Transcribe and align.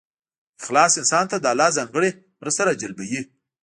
اخلاص 0.61 0.93
انسان 1.01 1.25
ته 1.31 1.37
د 1.39 1.45
الله 1.51 1.67
ځانګړې 1.77 2.09
مرسته 2.41 2.61
راجلبوي. 2.69 3.21